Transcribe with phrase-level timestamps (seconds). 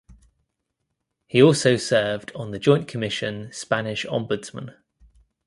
[1.27, 4.75] He also served on the joint commission Spanish Ombudsman.